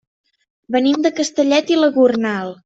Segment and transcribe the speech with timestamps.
[0.75, 2.53] Venim de Castellet i la Gornal.